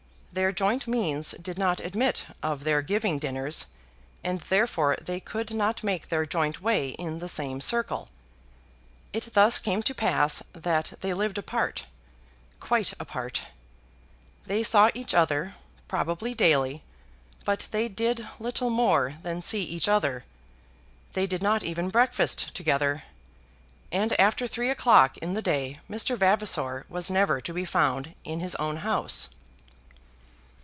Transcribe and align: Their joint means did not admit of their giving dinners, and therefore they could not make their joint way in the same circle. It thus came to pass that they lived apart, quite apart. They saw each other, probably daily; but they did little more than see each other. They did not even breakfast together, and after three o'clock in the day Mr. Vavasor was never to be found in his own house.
Their 0.33 0.53
joint 0.53 0.87
means 0.87 1.31
did 1.31 1.57
not 1.57 1.81
admit 1.81 2.25
of 2.41 2.63
their 2.63 2.81
giving 2.81 3.19
dinners, 3.19 3.65
and 4.23 4.39
therefore 4.39 4.95
they 5.01 5.19
could 5.19 5.53
not 5.53 5.83
make 5.83 6.07
their 6.07 6.25
joint 6.25 6.61
way 6.61 6.91
in 6.91 7.19
the 7.19 7.27
same 7.27 7.59
circle. 7.59 8.07
It 9.11 9.33
thus 9.33 9.59
came 9.59 9.83
to 9.83 9.93
pass 9.93 10.41
that 10.53 10.93
they 11.01 11.13
lived 11.13 11.37
apart, 11.37 11.85
quite 12.61 12.93
apart. 12.97 13.41
They 14.45 14.63
saw 14.63 14.89
each 14.93 15.13
other, 15.13 15.55
probably 15.89 16.33
daily; 16.33 16.81
but 17.43 17.67
they 17.71 17.89
did 17.89 18.25
little 18.39 18.69
more 18.69 19.17
than 19.23 19.41
see 19.41 19.63
each 19.63 19.89
other. 19.89 20.23
They 21.11 21.27
did 21.27 21.43
not 21.43 21.61
even 21.61 21.89
breakfast 21.89 22.55
together, 22.55 23.03
and 23.91 24.17
after 24.17 24.47
three 24.47 24.69
o'clock 24.69 25.17
in 25.17 25.33
the 25.33 25.41
day 25.41 25.81
Mr. 25.89 26.17
Vavasor 26.17 26.85
was 26.87 27.11
never 27.11 27.41
to 27.41 27.51
be 27.51 27.65
found 27.65 28.15
in 28.23 28.39
his 28.39 28.55
own 28.55 28.77
house. 28.77 29.27